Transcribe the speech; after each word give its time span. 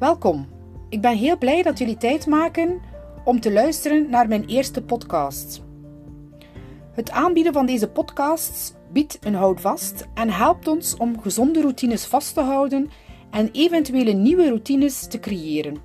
Welkom. 0.00 0.48
Ik 0.88 1.00
ben 1.00 1.16
heel 1.16 1.38
blij 1.38 1.62
dat 1.62 1.78
jullie 1.78 1.96
tijd 1.96 2.26
maken 2.26 2.80
om 3.24 3.40
te 3.40 3.52
luisteren 3.52 4.10
naar 4.10 4.28
mijn 4.28 4.44
eerste 4.44 4.82
podcast. 4.82 5.62
Het 6.92 7.10
aanbieden 7.10 7.52
van 7.52 7.66
deze 7.66 7.88
podcasts 7.88 8.72
biedt 8.92 9.18
een 9.20 9.34
houvast 9.34 10.08
en 10.14 10.30
helpt 10.30 10.68
ons 10.68 10.96
om 10.96 11.20
gezonde 11.20 11.60
routines 11.60 12.04
vast 12.06 12.34
te 12.34 12.40
houden 12.40 12.90
en 13.30 13.50
eventuele 13.52 14.12
nieuwe 14.12 14.48
routines 14.48 15.06
te 15.06 15.18
creëren. 15.18 15.76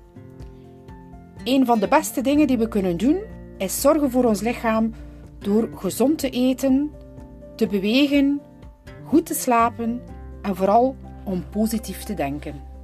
Een 1.44 1.66
van 1.66 1.78
de 1.78 1.88
beste 1.88 2.20
dingen 2.20 2.46
die 2.46 2.58
we 2.58 2.68
kunnen 2.68 2.96
doen 2.96 3.20
is 3.58 3.80
zorgen 3.80 4.10
voor 4.10 4.24
ons 4.24 4.40
lichaam 4.40 4.92
door 5.38 5.68
gezond 5.74 6.18
te 6.18 6.30
eten, 6.30 6.90
te 7.56 7.66
bewegen, 7.66 8.40
goed 9.04 9.26
te 9.26 9.34
slapen 9.34 10.02
en 10.42 10.56
vooral 10.56 10.96
om 11.24 11.44
positief 11.50 12.02
te 12.02 12.14
denken. 12.14 12.74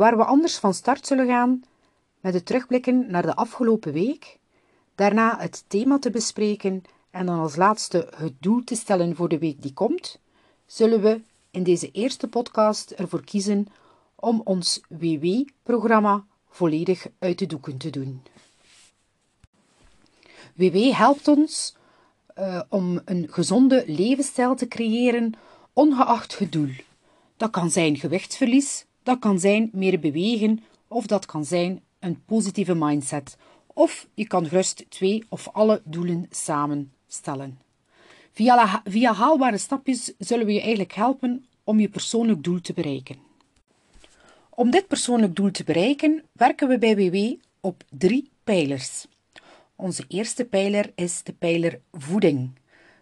Waar 0.00 0.16
we 0.16 0.24
anders 0.24 0.58
van 0.58 0.74
start 0.74 1.06
zullen 1.06 1.26
gaan 1.26 1.64
met 2.20 2.34
het 2.34 2.46
terugblikken 2.46 3.10
naar 3.10 3.22
de 3.22 3.34
afgelopen 3.34 3.92
week, 3.92 4.38
daarna 4.94 5.38
het 5.38 5.64
thema 5.66 5.98
te 5.98 6.10
bespreken 6.10 6.82
en 7.10 7.26
dan 7.26 7.38
als 7.38 7.56
laatste 7.56 8.12
het 8.16 8.32
doel 8.38 8.64
te 8.64 8.74
stellen 8.74 9.16
voor 9.16 9.28
de 9.28 9.38
week 9.38 9.62
die 9.62 9.72
komt, 9.72 10.20
zullen 10.66 11.00
we 11.02 11.20
in 11.50 11.62
deze 11.62 11.90
eerste 11.90 12.28
podcast 12.28 12.90
ervoor 12.90 13.24
kiezen 13.24 13.66
om 14.14 14.40
ons 14.44 14.80
WW-programma 14.88 16.24
volledig 16.48 17.06
uit 17.18 17.38
de 17.38 17.46
doeken 17.46 17.76
te 17.76 17.90
doen. 17.90 18.22
WW 20.54 20.92
helpt 20.92 21.28
ons 21.28 21.76
uh, 22.38 22.62
om 22.68 23.00
een 23.04 23.26
gezonde 23.30 23.84
levensstijl 23.86 24.54
te 24.54 24.68
creëren, 24.68 25.34
ongeacht 25.72 26.38
het 26.38 26.52
doel. 26.52 26.72
Dat 27.36 27.50
kan 27.50 27.70
zijn 27.70 27.96
gewichtsverlies, 27.96 28.88
dat 29.10 29.18
kan 29.18 29.40
zijn 29.40 29.70
meer 29.72 30.00
bewegen 30.00 30.60
of 30.88 31.06
dat 31.06 31.26
kan 31.26 31.44
zijn 31.44 31.80
een 31.98 32.24
positieve 32.24 32.74
mindset. 32.74 33.36
Of 33.66 34.06
je 34.14 34.26
kan 34.26 34.46
gerust 34.46 34.84
twee 34.88 35.24
of 35.28 35.48
alle 35.48 35.82
doelen 35.84 36.26
samenstellen. 36.30 37.58
Via, 38.32 38.82
via 38.84 39.12
haalbare 39.12 39.58
stapjes 39.58 40.12
zullen 40.18 40.46
we 40.46 40.52
je 40.52 40.60
eigenlijk 40.60 40.92
helpen 40.92 41.46
om 41.64 41.80
je 41.80 41.88
persoonlijk 41.88 42.42
doel 42.42 42.60
te 42.60 42.72
bereiken. 42.72 43.16
Om 44.50 44.70
dit 44.70 44.86
persoonlijk 44.86 45.36
doel 45.36 45.50
te 45.50 45.64
bereiken 45.64 46.24
werken 46.32 46.68
we 46.68 46.78
bij 46.78 46.96
WW 46.96 47.16
op 47.60 47.84
drie 47.90 48.30
pijlers. 48.44 49.06
Onze 49.76 50.04
eerste 50.08 50.44
pijler 50.44 50.92
is 50.94 51.22
de 51.22 51.32
pijler 51.32 51.80
voeding. 51.92 52.50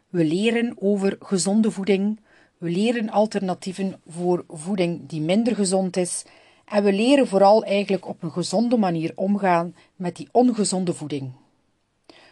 We 0.08 0.24
leren 0.24 0.74
over 0.78 1.16
gezonde 1.20 1.70
voeding, 1.70 2.20
we 2.58 2.70
leren 2.70 3.10
alternatieven 3.10 4.00
voor 4.08 4.44
voeding 4.48 5.08
die 5.08 5.20
minder 5.20 5.54
gezond 5.54 5.96
is 5.96 6.24
en 6.64 6.84
we 6.84 6.92
leren 6.92 7.26
vooral 7.26 7.64
eigenlijk 7.64 8.08
op 8.08 8.22
een 8.22 8.30
gezonde 8.30 8.76
manier 8.76 9.12
omgaan 9.14 9.74
met 9.96 10.16
die 10.16 10.28
ongezonde 10.32 10.94
voeding. 10.94 11.32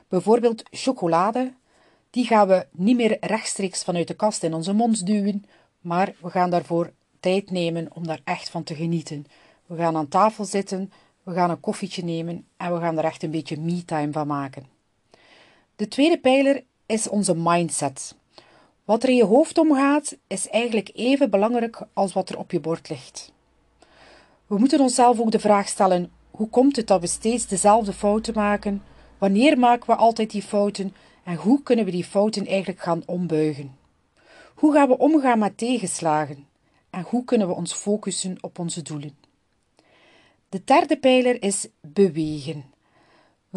Bijvoorbeeld 0.08 0.62
chocolade, 0.70 1.52
die 2.10 2.24
gaan 2.24 2.48
we 2.48 2.66
niet 2.72 2.96
meer 2.96 3.16
rechtstreeks 3.20 3.84
vanuit 3.84 4.08
de 4.08 4.14
kast 4.14 4.42
in 4.42 4.54
onze 4.54 4.72
mond 4.72 5.06
duwen, 5.06 5.44
maar 5.80 6.14
we 6.20 6.30
gaan 6.30 6.50
daarvoor 6.50 6.92
tijd 7.20 7.50
nemen 7.50 7.88
om 7.94 8.06
daar 8.06 8.20
echt 8.24 8.48
van 8.48 8.62
te 8.62 8.74
genieten. 8.74 9.26
We 9.66 9.76
gaan 9.76 9.96
aan 9.96 10.08
tafel 10.08 10.44
zitten, 10.44 10.92
we 11.22 11.32
gaan 11.32 11.50
een 11.50 11.60
koffietje 11.60 12.04
nemen 12.04 12.46
en 12.56 12.74
we 12.74 12.80
gaan 12.80 12.98
er 12.98 13.04
echt 13.04 13.22
een 13.22 13.30
beetje 13.30 13.60
me-time 13.60 14.12
van 14.12 14.26
maken. 14.26 14.66
De 15.76 15.88
tweede 15.88 16.18
pijler 16.18 16.64
is 16.86 17.08
onze 17.08 17.34
mindset. 17.36 18.14
Wat 18.86 19.02
er 19.02 19.08
in 19.08 19.16
je 19.16 19.24
hoofd 19.24 19.58
omgaat, 19.58 20.16
is 20.26 20.48
eigenlijk 20.48 20.90
even 20.94 21.30
belangrijk 21.30 21.82
als 21.92 22.12
wat 22.12 22.28
er 22.28 22.38
op 22.38 22.50
je 22.50 22.60
bord 22.60 22.88
ligt. 22.88 23.32
We 24.46 24.58
moeten 24.58 24.80
onszelf 24.80 25.20
ook 25.20 25.30
de 25.30 25.38
vraag 25.38 25.68
stellen: 25.68 26.10
hoe 26.30 26.48
komt 26.48 26.76
het 26.76 26.86
dat 26.86 27.00
we 27.00 27.06
steeds 27.06 27.46
dezelfde 27.46 27.92
fouten 27.92 28.34
maken? 28.34 28.82
Wanneer 29.18 29.58
maken 29.58 29.86
we 29.86 29.96
altijd 29.96 30.30
die 30.30 30.42
fouten? 30.42 30.94
En 31.24 31.34
hoe 31.34 31.62
kunnen 31.62 31.84
we 31.84 31.90
die 31.90 32.04
fouten 32.04 32.46
eigenlijk 32.46 32.80
gaan 32.80 33.02
ombuigen? 33.06 33.76
Hoe 34.54 34.72
gaan 34.72 34.88
we 34.88 34.98
omgaan 34.98 35.38
met 35.38 35.58
tegenslagen? 35.58 36.46
En 36.90 37.02
hoe 37.02 37.24
kunnen 37.24 37.48
we 37.48 37.54
ons 37.54 37.72
focussen 37.72 38.36
op 38.40 38.58
onze 38.58 38.82
doelen? 38.82 39.16
De 40.48 40.62
derde 40.64 40.98
pijler 40.98 41.42
is 41.42 41.68
bewegen. 41.80 42.64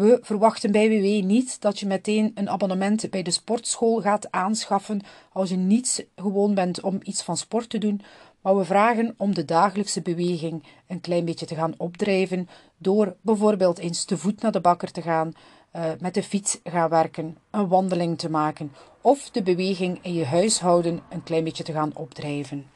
We 0.00 0.18
verwachten 0.22 0.72
bij 0.72 0.88
WW 0.88 1.24
niet 1.24 1.60
dat 1.60 1.78
je 1.78 1.86
meteen 1.86 2.32
een 2.34 2.48
abonnement 2.48 3.10
bij 3.10 3.22
de 3.22 3.30
sportschool 3.30 4.00
gaat 4.00 4.30
aanschaffen 4.30 5.00
als 5.32 5.50
je 5.50 5.56
niet 5.56 6.06
gewoon 6.16 6.54
bent 6.54 6.80
om 6.80 7.00
iets 7.02 7.22
van 7.22 7.36
sport 7.36 7.70
te 7.70 7.78
doen, 7.78 8.00
maar 8.40 8.56
we 8.56 8.64
vragen 8.64 9.14
om 9.16 9.34
de 9.34 9.44
dagelijkse 9.44 10.00
beweging 10.02 10.62
een 10.86 11.00
klein 11.00 11.24
beetje 11.24 11.46
te 11.46 11.54
gaan 11.54 11.74
opdrijven 11.76 12.48
door 12.78 13.16
bijvoorbeeld 13.20 13.78
eens 13.78 14.04
te 14.04 14.16
voet 14.16 14.42
naar 14.42 14.52
de 14.52 14.60
bakker 14.60 14.90
te 14.90 15.02
gaan, 15.02 15.32
uh, 15.76 15.82
met 15.98 16.14
de 16.14 16.22
fiets 16.22 16.60
gaan 16.64 16.88
werken, 16.88 17.36
een 17.50 17.68
wandeling 17.68 18.18
te 18.18 18.30
maken 18.30 18.72
of 19.00 19.30
de 19.30 19.42
beweging 19.42 19.98
in 20.02 20.14
je 20.14 20.24
huishouden 20.24 21.00
een 21.08 21.22
klein 21.22 21.44
beetje 21.44 21.64
te 21.64 21.72
gaan 21.72 21.96
opdrijven. 21.96 22.66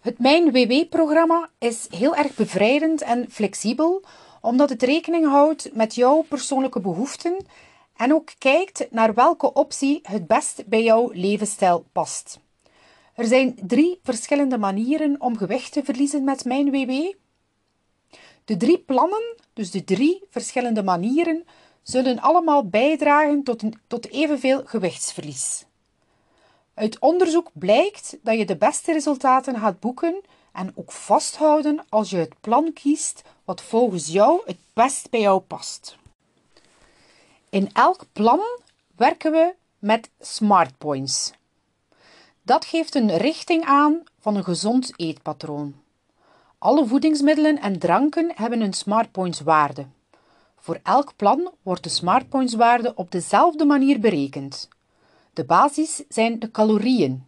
Het 0.00 0.18
Mijn 0.18 0.52
WW-programma 0.52 1.50
is 1.58 1.86
heel 1.90 2.16
erg 2.16 2.34
bevrijdend 2.34 3.02
en 3.02 3.26
flexibel, 3.30 4.04
omdat 4.40 4.68
het 4.68 4.82
rekening 4.82 5.26
houdt 5.26 5.74
met 5.74 5.94
jouw 5.94 6.22
persoonlijke 6.28 6.80
behoeften 6.80 7.46
en 7.96 8.14
ook 8.14 8.30
kijkt 8.38 8.86
naar 8.90 9.14
welke 9.14 9.52
optie 9.52 10.00
het 10.02 10.26
best 10.26 10.66
bij 10.66 10.82
jouw 10.82 11.10
levensstijl 11.12 11.84
past. 11.92 12.40
Er 13.14 13.26
zijn 13.26 13.58
drie 13.62 14.00
verschillende 14.02 14.58
manieren 14.58 15.20
om 15.20 15.36
gewicht 15.36 15.72
te 15.72 15.84
verliezen 15.84 16.24
met 16.24 16.44
Mijn 16.44 16.70
WW. 16.70 17.12
De 18.44 18.56
drie 18.56 18.78
plannen, 18.78 19.36
dus 19.52 19.70
de 19.70 19.84
drie 19.84 20.22
verschillende 20.30 20.82
manieren, 20.82 21.44
zullen 21.82 22.20
allemaal 22.20 22.68
bijdragen 22.68 23.42
tot, 23.42 23.62
een, 23.62 23.74
tot 23.86 24.10
evenveel 24.10 24.62
gewichtsverlies. 24.64 25.64
Uit 26.74 26.98
onderzoek 26.98 27.50
blijkt 27.52 28.18
dat 28.22 28.38
je 28.38 28.44
de 28.44 28.56
beste 28.56 28.92
resultaten 28.92 29.58
gaat 29.58 29.80
boeken 29.80 30.20
en 30.56 30.72
ook 30.74 30.92
vasthouden 30.92 31.84
als 31.88 32.10
je 32.10 32.16
het 32.16 32.40
plan 32.40 32.72
kiest 32.72 33.22
wat 33.44 33.62
volgens 33.62 34.06
jou 34.06 34.40
het 34.44 34.58
best 34.72 35.10
bij 35.10 35.20
jou 35.20 35.40
past. 35.40 35.96
In 37.50 37.70
elk 37.72 38.04
plan 38.12 38.40
werken 38.96 39.32
we 39.32 39.54
met 39.78 40.10
smart 40.20 40.78
points. 40.78 41.32
Dat 42.42 42.64
geeft 42.64 42.94
een 42.94 43.16
richting 43.16 43.64
aan 43.64 44.02
van 44.20 44.36
een 44.36 44.44
gezond 44.44 44.92
eetpatroon. 44.96 45.74
Alle 46.58 46.86
voedingsmiddelen 46.86 47.60
en 47.60 47.78
dranken 47.78 48.32
hebben 48.34 48.60
een 48.60 48.72
smart 48.72 49.12
points 49.12 49.40
waarde. 49.40 49.86
Voor 50.56 50.80
elk 50.82 51.16
plan 51.16 51.50
wordt 51.62 51.82
de 51.82 51.88
smart 51.88 52.28
points 52.28 52.54
waarde 52.54 52.94
op 52.94 53.10
dezelfde 53.10 53.64
manier 53.64 54.00
berekend. 54.00 54.68
De 55.32 55.44
basis 55.44 56.02
zijn 56.08 56.38
de 56.38 56.50
calorieën. 56.50 57.26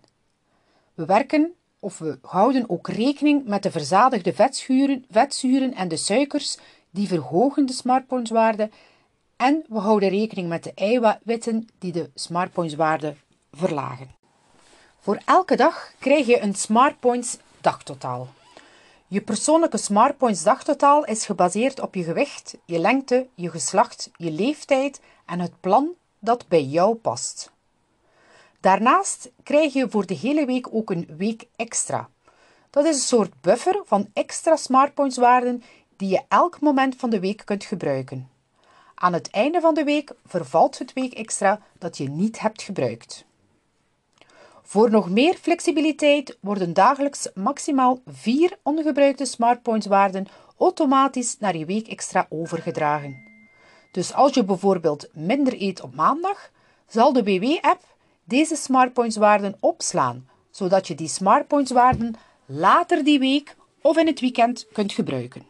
We 0.94 1.04
werken 1.04 1.54
of 1.80 1.98
we 1.98 2.18
houden 2.22 2.70
ook 2.70 2.88
rekening 2.88 3.44
met 3.44 3.62
de 3.62 3.70
verzadigde 3.70 4.32
vetzuren, 4.32 5.04
vetzuren 5.10 5.74
en 5.74 5.88
de 5.88 5.96
suikers, 5.96 6.58
die 6.90 7.08
verhogen 7.08 7.66
de 7.66 7.72
smartpointswaarde. 7.72 8.70
En 9.36 9.64
we 9.68 9.78
houden 9.78 10.08
rekening 10.08 10.48
met 10.48 10.64
de 10.64 10.72
eiwitten 10.74 11.68
die 11.78 11.92
de 11.92 12.10
smartpointswaarde 12.14 13.14
verlagen. 13.52 14.10
Voor 15.00 15.20
elke 15.24 15.56
dag 15.56 15.92
krijg 15.98 16.26
je 16.26 16.40
een 16.40 16.54
smartpoints 16.54 17.38
dagtotaal. 17.60 18.28
Je 19.06 19.20
persoonlijke 19.20 19.76
smartpoints 19.76 20.42
dagtotaal 20.42 21.04
is 21.04 21.26
gebaseerd 21.26 21.80
op 21.80 21.94
je 21.94 22.02
gewicht, 22.02 22.56
je 22.64 22.78
lengte, 22.78 23.26
je 23.34 23.50
geslacht, 23.50 24.10
je 24.16 24.30
leeftijd 24.30 25.00
en 25.26 25.40
het 25.40 25.60
plan 25.60 25.88
dat 26.18 26.48
bij 26.48 26.62
jou 26.62 26.94
past. 26.94 27.50
Daarnaast 28.60 29.30
krijg 29.42 29.72
je 29.72 29.90
voor 29.90 30.06
de 30.06 30.14
hele 30.14 30.46
week 30.46 30.74
ook 30.74 30.90
een 30.90 31.08
week 31.16 31.48
extra. 31.56 32.08
Dat 32.70 32.84
is 32.84 32.94
een 32.94 33.00
soort 33.00 33.40
buffer 33.40 33.82
van 33.84 34.08
extra 34.12 34.56
smartpoints 34.56 35.16
waarden 35.16 35.62
die 35.96 36.08
je 36.08 36.22
elk 36.28 36.60
moment 36.60 36.96
van 36.96 37.10
de 37.10 37.20
week 37.20 37.42
kunt 37.44 37.64
gebruiken. 37.64 38.30
Aan 38.94 39.12
het 39.12 39.30
einde 39.30 39.60
van 39.60 39.74
de 39.74 39.84
week 39.84 40.12
vervalt 40.26 40.78
het 40.78 40.92
week 40.92 41.12
extra 41.12 41.60
dat 41.78 41.96
je 41.96 42.08
niet 42.08 42.40
hebt 42.40 42.62
gebruikt. 42.62 43.24
Voor 44.62 44.90
nog 44.90 45.10
meer 45.10 45.34
flexibiliteit 45.34 46.38
worden 46.40 46.72
dagelijks 46.72 47.28
maximaal 47.34 48.00
vier 48.06 48.58
ongebruikte 48.62 49.24
smartpoints 49.24 49.86
waarden 49.86 50.26
automatisch 50.58 51.38
naar 51.38 51.56
je 51.56 51.64
week 51.64 51.88
extra 51.88 52.26
overgedragen. 52.28 53.26
Dus 53.92 54.14
als 54.14 54.34
je 54.34 54.44
bijvoorbeeld 54.44 55.08
minder 55.12 55.62
eet 55.62 55.80
op 55.80 55.94
maandag, 55.94 56.50
zal 56.86 57.12
de 57.12 57.22
BW-app 57.22 57.96
deze 58.28 58.56
smartpoints-waarden 58.56 59.56
opslaan, 59.60 60.28
zodat 60.50 60.86
je 60.86 60.94
die 60.94 61.08
smartpoints-waarden 61.08 62.14
later 62.46 63.04
die 63.04 63.18
week 63.18 63.56
of 63.82 63.96
in 63.96 64.06
het 64.06 64.20
weekend 64.20 64.66
kunt 64.72 64.92
gebruiken. 64.92 65.42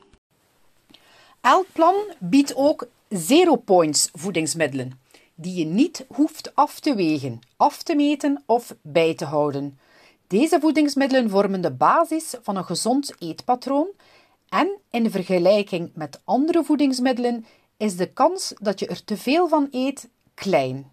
Elk 1.41 1.67
plan 1.73 1.95
biedt 2.19 2.57
ook 2.57 2.89
zero 3.09 3.57
points 3.57 4.09
voedingsmiddelen. 4.13 5.01
die 5.41 5.55
je 5.55 5.65
niet 5.65 6.05
hoeft 6.09 6.55
af 6.55 6.81
te 6.81 6.95
wegen, 6.95 7.41
af 7.57 7.83
te 7.83 7.95
meten 7.95 8.43
of 8.47 8.75
bij 8.83 9.15
te 9.15 9.25
houden. 9.25 9.79
Deze 10.27 10.61
voedingsmiddelen 10.61 11.31
vormen 11.31 11.61
de 11.61 11.71
basis 11.71 12.35
van 12.43 12.57
een 12.57 12.65
gezond 12.65 13.15
eetpatroon 13.19 13.89
en 14.49 14.79
in 14.91 15.11
vergelijking 15.11 15.91
met 15.95 16.21
andere 16.25 16.65
voedingsmiddelen 16.65 17.47
is 17.77 17.97
de 17.97 18.07
kans 18.07 18.53
dat 18.61 18.79
je 18.79 18.87
er 18.87 19.05
te 19.05 19.17
veel 19.17 19.49
van 19.49 19.69
eet 19.71 20.09
klein. 20.35 20.93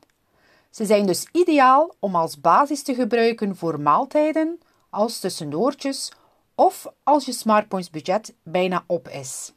Ze 0.76 0.86
zijn 0.86 1.06
dus 1.06 1.28
ideaal 1.32 1.96
om 2.00 2.16
als 2.16 2.42
basis 2.42 2.84
te 2.84 2.96
gebruiken 2.96 3.56
voor 3.56 3.80
maaltijden, 3.80 4.60
als 4.90 5.20
tussendoortjes 5.20 6.12
of 6.56 6.88
als 7.04 7.26
je 7.26 7.32
smartpoints 7.32 7.90
budget 7.90 8.34
bijna 8.44 8.84
op 8.88 9.08
is. 9.08 9.54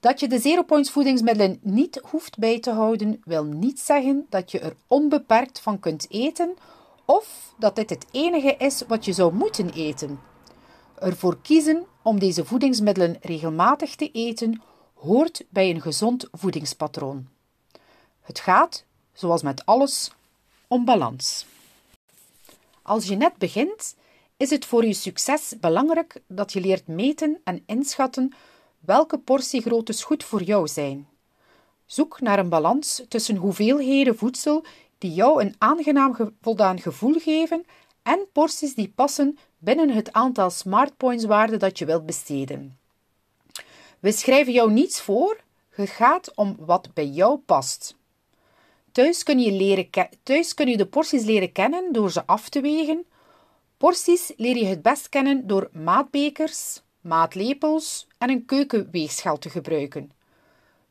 Dat 0.00 0.20
je 0.20 0.28
de 0.28 0.38
zero 0.38 0.62
points 0.62 0.90
voedingsmiddelen 0.90 1.58
niet 1.62 2.00
hoeft 2.10 2.38
bij 2.38 2.60
te 2.60 2.70
houden, 2.70 3.20
wil 3.24 3.44
niet 3.44 3.80
zeggen 3.80 4.26
dat 4.28 4.50
je 4.50 4.58
er 4.58 4.76
onbeperkt 4.86 5.60
van 5.60 5.78
kunt 5.78 6.06
eten 6.10 6.54
of 7.04 7.54
dat 7.58 7.76
dit 7.76 7.90
het 7.90 8.06
enige 8.10 8.56
is 8.58 8.82
wat 8.88 9.04
je 9.04 9.12
zou 9.12 9.34
moeten 9.34 9.70
eten. 9.70 10.20
Ervoor 10.98 11.38
kiezen 11.42 11.86
om 12.02 12.18
deze 12.18 12.44
voedingsmiddelen 12.44 13.16
regelmatig 13.20 13.94
te 13.94 14.10
eten 14.10 14.62
hoort 14.94 15.44
bij 15.48 15.70
een 15.70 15.80
gezond 15.80 16.28
voedingspatroon. 16.32 17.28
Het 18.20 18.40
gaat, 18.40 18.84
zoals 19.14 19.42
met 19.42 19.66
alles, 19.66 20.10
om 20.68 20.84
balans. 20.84 21.46
Als 22.82 23.06
je 23.06 23.16
net 23.16 23.36
begint, 23.36 23.94
is 24.36 24.50
het 24.50 24.64
voor 24.64 24.84
je 24.84 24.92
succes 24.92 25.54
belangrijk 25.60 26.22
dat 26.26 26.52
je 26.52 26.60
leert 26.60 26.86
meten 26.86 27.40
en 27.44 27.62
inschatten 27.66 28.32
welke 28.80 29.18
portiegroottes 29.18 30.04
goed 30.04 30.24
voor 30.24 30.42
jou 30.42 30.68
zijn. 30.68 31.08
Zoek 31.86 32.20
naar 32.20 32.38
een 32.38 32.48
balans 32.48 33.02
tussen 33.08 33.36
hoeveelheden 33.36 34.16
voedsel 34.16 34.64
die 34.98 35.12
jou 35.12 35.42
een 35.42 35.54
aangenaam 35.58 36.34
voldaan 36.40 36.80
gevoel 36.80 37.18
geven 37.18 37.64
en 38.02 38.26
porties 38.32 38.74
die 38.74 38.92
passen 38.94 39.38
binnen 39.58 39.90
het 39.90 40.12
aantal 40.12 40.50
smartpoints 40.50 41.24
waarde 41.24 41.56
dat 41.56 41.78
je 41.78 41.84
wilt 41.84 42.06
besteden. 42.06 42.78
We 44.00 44.12
schrijven 44.12 44.52
jou 44.52 44.72
niets 44.72 45.00
voor, 45.00 45.40
het 45.70 45.88
gaat 45.88 46.34
om 46.34 46.56
wat 46.58 46.94
bij 46.94 47.06
jou 47.06 47.38
past. 47.38 47.96
Thuis 48.94 49.22
kun, 49.22 49.40
je 49.40 49.52
leren 49.52 49.88
thuis 50.22 50.54
kun 50.54 50.68
je 50.68 50.76
de 50.76 50.86
porties 50.86 51.24
leren 51.24 51.52
kennen 51.52 51.92
door 51.92 52.10
ze 52.10 52.26
af 52.26 52.48
te 52.48 52.60
wegen. 52.60 53.06
Porties 53.76 54.32
leer 54.36 54.56
je 54.56 54.64
het 54.64 54.82
best 54.82 55.08
kennen 55.08 55.46
door 55.46 55.70
maatbekers, 55.72 56.82
maatlepels 57.00 58.06
en 58.18 58.30
een 58.30 58.44
keukenweegschaal 58.44 59.38
te 59.38 59.50
gebruiken. 59.50 60.12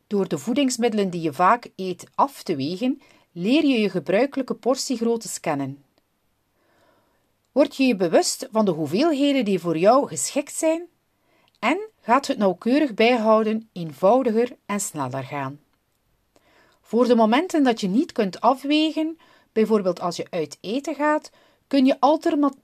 Door 0.07 0.27
de 0.27 0.38
voedingsmiddelen 0.38 1.09
die 1.09 1.21
je 1.21 1.33
vaak 1.33 1.69
eet 1.75 2.07
af 2.15 2.44
te 2.44 2.55
wegen, 2.55 3.01
leer 3.31 3.65
je 3.65 3.79
je 3.79 3.89
gebruikelijke 3.89 4.53
portiegrootte 4.53 5.39
kennen. 5.39 5.83
Word 7.51 7.75
je 7.75 7.83
je 7.83 7.95
bewust 7.95 8.47
van 8.51 8.65
de 8.65 8.71
hoeveelheden 8.71 9.45
die 9.45 9.59
voor 9.59 9.77
jou 9.77 10.07
geschikt 10.07 10.53
zijn 10.53 10.88
en 11.59 11.89
gaat 12.01 12.27
het 12.27 12.38
nauwkeurig 12.38 12.94
bijhouden 12.94 13.69
eenvoudiger 13.73 14.56
en 14.65 14.79
sneller 14.79 15.23
gaan. 15.23 15.62
Voor 16.94 17.07
de 17.07 17.16
momenten 17.16 17.63
dat 17.63 17.81
je 17.81 17.88
niet 17.88 18.12
kunt 18.12 18.42
afwegen, 18.42 19.18
bijvoorbeeld 19.51 20.00
als 20.00 20.16
je 20.16 20.28
uit 20.30 20.57
eten 20.62 20.95
gaat, 20.95 21.30
kun 21.68 21.86
je 21.86 22.00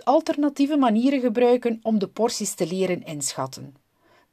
alternatieve 0.04 0.78
manieren 0.78 1.20
gebruiken 1.20 1.80
om 1.82 2.00
de 2.00 2.08
porties 2.08 2.54
te 2.54 2.68
leren 2.68 3.04
inschatten. 3.04 3.76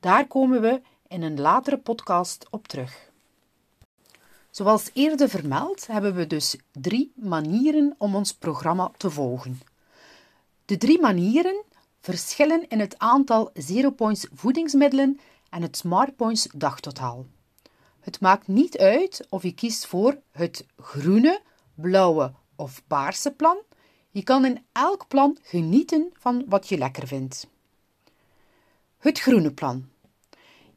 Daar 0.00 0.26
komen 0.26 0.60
we 0.60 0.80
in 1.08 1.22
een 1.22 1.40
latere 1.40 1.78
podcast 1.78 2.46
op 2.50 2.68
terug. 2.68 3.10
Zoals 4.50 4.90
eerder 4.92 5.28
vermeld, 5.28 5.86
hebben 5.86 6.14
we 6.14 6.26
dus 6.26 6.56
drie 6.72 7.12
manieren 7.14 7.94
om 7.98 8.14
ons 8.14 8.34
programma 8.34 8.90
te 8.96 9.10
volgen. 9.10 9.60
De 10.64 10.76
drie 10.76 11.00
manieren 11.00 11.62
verschillen 12.00 12.68
in 12.68 12.80
het 12.80 12.98
aantal 12.98 13.50
zero 13.54 13.90
points 13.90 14.26
voedingsmiddelen 14.34 15.20
en 15.50 15.62
het 15.62 15.76
smart 15.76 16.16
points 16.16 16.48
dagtotaal. 16.54 17.26
Het 18.06 18.20
maakt 18.20 18.46
niet 18.46 18.78
uit 18.78 19.26
of 19.28 19.42
je 19.42 19.54
kiest 19.54 19.86
voor 19.86 20.18
het 20.30 20.66
groene, 20.76 21.40
blauwe 21.74 22.32
of 22.56 22.82
paarse 22.86 23.30
plan. 23.30 23.58
Je 24.10 24.22
kan 24.22 24.44
in 24.44 24.64
elk 24.72 25.08
plan 25.08 25.38
genieten 25.42 26.10
van 26.12 26.44
wat 26.48 26.68
je 26.68 26.78
lekker 26.78 27.06
vindt. 27.06 27.46
Het 28.98 29.20
groene 29.20 29.52
plan. 29.52 29.88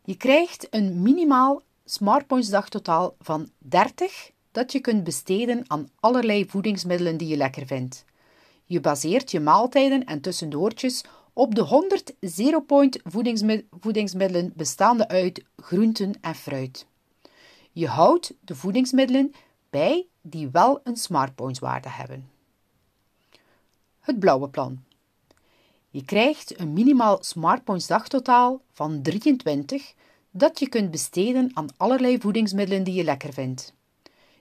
Je 0.04 0.16
krijgt 0.16 0.68
een 0.70 1.02
minimaal 1.02 1.62
Smartpoints 1.86 2.50
dagtotaal 2.50 3.16
van 3.20 3.50
30 3.58 4.32
dat 4.52 4.72
je 4.72 4.80
kunt 4.80 5.04
besteden 5.04 5.64
aan 5.68 5.90
allerlei 6.00 6.46
voedingsmiddelen 6.48 7.18
die 7.18 7.28
je 7.28 7.38
lekker 7.38 7.66
vindt. 7.66 8.06
Je 8.66 8.80
baseert 8.80 9.32
je 9.32 9.40
maaltijden 9.40 10.06
en 10.06 10.22
tussendoortjes 10.22 11.04
op 11.34 11.56
de 11.56 11.62
100 11.62 12.14
zero 12.20 12.60
point 12.60 13.00
voedingsmiddelen 13.80 14.54
bestaande 14.56 15.08
uit 15.08 15.44
groenten 15.56 16.14
en 16.22 16.36
fruit. 16.36 16.88
Je 17.72 17.88
houdt 17.88 18.34
de 18.42 18.56
voedingsmiddelen 18.56 19.34
bij 19.70 20.08
die 20.22 20.50
wel 20.50 20.80
een 20.84 20.98
smartpoints 20.98 21.60
waarde 21.60 21.90
hebben. 21.90 22.30
Het 24.00 24.20
blauwe 24.20 24.50
plan. 24.50 24.84
Je 25.90 26.06
krijgt 26.06 26.60
een 26.60 26.74
minimaal 26.74 27.18
smartpoints 27.24 27.88
dagtotaal 27.88 28.62
van 28.72 29.02
23 29.02 29.94
dat 30.32 30.60
je 30.60 30.70
kunt 30.70 30.92
besteden 30.92 31.52
aan 31.54 31.68
allerlei 31.78 32.20
voedingsmiddelen 32.20 32.84
die 32.84 32.94
je 32.94 33.04
lekker 33.04 33.34
vindt. 33.34 33.74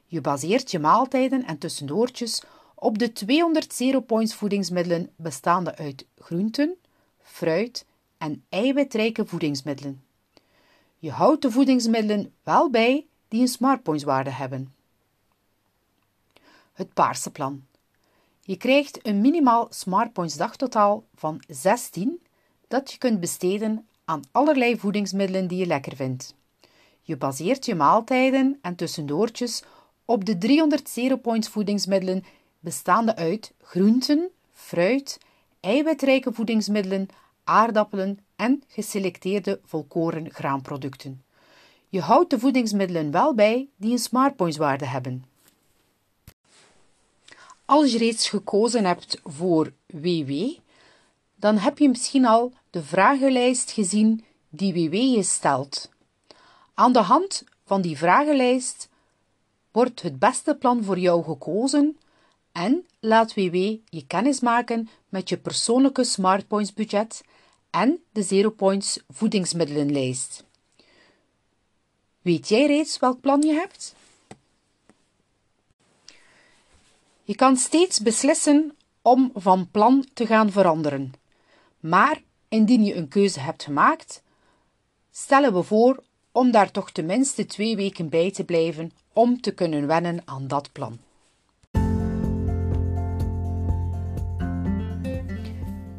Je 0.07 0.21
baseert 0.21 0.71
je 0.71 0.79
maaltijden 0.79 1.45
en 1.45 1.59
tussendoortjes 1.59 2.43
op 2.75 2.99
de 2.99 3.13
200 3.13 3.73
zero 3.73 4.01
points 4.01 4.35
voedingsmiddelen 4.35 5.11
bestaande 5.17 5.77
uit 5.77 6.07
groenten, 6.17 6.77
fruit 7.23 7.87
en 8.19 8.45
eiwitrijke 8.49 9.27
voedingsmiddelen. 9.27 10.03
Je 10.99 11.11
houdt 11.11 11.43
de 11.43 11.51
voedingsmiddelen 11.51 12.33
wel 12.43 12.71
bij 12.71 13.07
die 13.29 13.41
een 13.41 13.49
smartpoints 13.49 14.05
waarde 14.05 14.31
hebben. 14.31 14.75
Het 16.73 16.93
paarse 16.95 17.31
plan. 17.31 17.67
Je 18.41 18.57
krijgt 18.57 19.07
een 19.07 19.21
minimaal 19.21 19.67
smartpoints 19.71 20.37
dagtotaal 20.37 21.05
van 21.15 21.43
16 21.49 22.23
dat 22.69 22.93
je 22.93 22.99
kunt 22.99 23.21
besteden 23.21 23.89
aan 24.05 24.23
allerlei 24.33 24.79
voedingsmiddelen 24.79 25.49
die 25.49 25.59
je 25.59 25.67
lekker 25.67 25.97
vindt. 25.97 26.35
Je 27.03 27.17
baseert 27.17 27.67
je 27.67 27.75
maaltijden 27.75 28.59
en 28.63 28.75
tussendoortjes 28.75 29.63
op 30.05 30.25
de 30.25 30.39
300 30.39 30.89
zero 30.89 31.17
points 31.17 31.49
voedingsmiddelen 31.49 32.25
bestaande 32.61 33.17
uit 33.17 33.53
groenten, 33.63 34.31
fruit, 34.53 35.19
eiwitrijke 35.61 36.32
voedingsmiddelen, 36.32 37.08
aardappelen 37.44 38.19
en 38.37 38.63
geselecteerde 38.69 39.61
volkoren 39.65 40.31
graanproducten. 40.31 41.23
Je 41.89 42.01
houdt 42.01 42.31
de 42.31 42.39
voedingsmiddelen 42.39 43.11
wel 43.11 43.35
bij 43.35 43.69
die 43.77 43.93
een 43.93 43.99
smartpoints 43.99 44.57
waarde 44.57 44.87
hebben. 44.87 45.25
Als 47.65 47.93
je 47.93 47.99
reeds 47.99 48.29
gekozen 48.29 48.85
hebt 48.85 49.21
voor 49.25 49.73
WW, 49.87 50.33
dan 51.35 51.59
heb 51.59 51.79
je 51.79 51.89
misschien 51.89 52.27
al 52.27 52.53
de 52.71 52.83
vragenlijst 52.83 53.71
gezien 53.71 54.25
die 54.49 54.73
WW 54.73 54.95
je 54.95 55.23
stelt. 55.23 55.91
Aan 56.75 56.93
de 56.93 56.99
hand 56.99 57.45
van 57.65 57.81
die 57.81 57.97
vragenlijst 57.97 58.89
wordt 59.73 60.03
het 60.03 60.19
beste 60.19 60.55
plan 60.55 60.85
voor 60.85 60.99
jou 60.99 61.25
gekozen 61.25 61.99
en 62.53 62.87
laat 63.01 63.35
WW 63.35 63.55
je 63.89 64.05
kennis 64.07 64.41
maken 64.41 64.89
met 65.09 65.29
je 65.29 65.39
persoonlijke 65.39 66.05
Smartpoints 66.05 66.73
budget 66.73 67.23
en 67.71 68.03
de 68.13 68.23
Zero 68.23 68.51
Points 68.51 69.01
voedingsmiddelenlijst. 69.09 70.47
Weet 72.22 72.48
jij 72.48 72.67
reeds 72.67 72.98
welk 72.98 73.20
plan 73.20 73.43
je 73.43 73.53
hebt? 73.53 73.94
Je 77.22 77.34
kan 77.34 77.56
steeds 77.56 78.01
beslissen 78.01 78.77
om 79.03 79.31
van 79.34 79.70
plan 79.70 80.06
te 80.15 80.27
gaan 80.27 80.51
veranderen. 80.51 81.13
Maar 81.81 82.22
indien 82.48 82.84
je 82.84 82.94
een 82.94 83.08
keuze 83.08 83.41
hebt 83.41 83.63
gemaakt, 83.63 84.22
stellen 85.10 85.55
we 85.55 85.63
voor 85.63 86.03
om 86.32 86.51
daar 86.51 86.70
toch 86.70 86.91
tenminste 86.91 87.46
twee 87.46 87.77
weken 87.77 88.08
bij 88.08 88.31
te 88.31 88.44
blijven 88.44 88.93
om 89.13 89.41
te 89.41 89.55
kunnen 89.55 89.87
wennen 89.87 90.22
aan 90.25 90.46
dat 90.48 90.72
plan. 90.72 90.98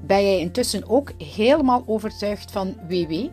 Ben 0.05 0.23
jij 0.23 0.39
intussen 0.39 0.89
ook 0.89 1.11
helemaal 1.17 1.83
overtuigd 1.85 2.51
van 2.51 2.87
WW? 2.87 3.27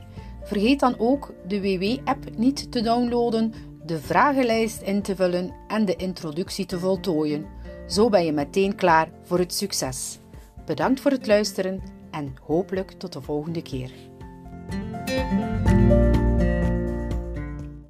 Vergeet 0.46 0.80
dan 0.80 0.94
ook 0.98 1.34
de 1.46 1.60
WW-app 1.60 2.36
niet 2.36 2.72
te 2.72 2.80
downloaden, 2.80 3.52
de 3.84 3.98
vragenlijst 3.98 4.80
in 4.80 5.02
te 5.02 5.16
vullen 5.16 5.54
en 5.68 5.84
de 5.84 5.96
introductie 5.96 6.66
te 6.66 6.78
voltooien. 6.78 7.46
Zo 7.86 8.08
ben 8.08 8.24
je 8.24 8.32
meteen 8.32 8.74
klaar 8.74 9.08
voor 9.22 9.38
het 9.38 9.54
succes. 9.54 10.18
Bedankt 10.66 11.00
voor 11.00 11.10
het 11.10 11.26
luisteren 11.26 11.82
en 12.10 12.34
hopelijk 12.42 12.90
tot 12.90 13.12
de 13.12 13.22
volgende 13.22 13.62
keer. 13.62 13.90